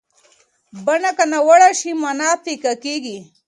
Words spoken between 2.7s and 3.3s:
کېږي.